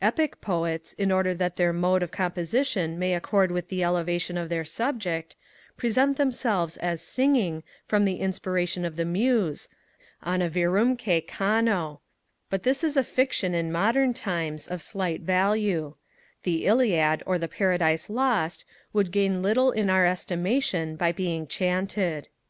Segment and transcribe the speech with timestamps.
[0.00, 4.48] Epic Poets, in order that their mode of composition may accord with the elevation of
[4.48, 5.36] their subject,
[5.76, 9.68] represent themselves as singing from the inspiration of the Muse,
[10.22, 12.00] 'Anna virumque cano;'
[12.48, 15.96] but this is a fiction, in modern times, of slight value:
[16.44, 18.64] the Iliad or the Paradise Lost
[18.94, 22.30] would gain little in our estimation by being chanted.